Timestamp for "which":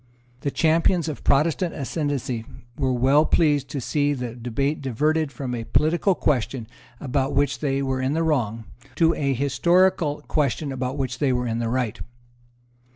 7.35-7.59, 10.97-11.19